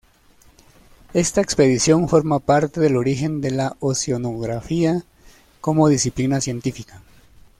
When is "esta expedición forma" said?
1.13-2.39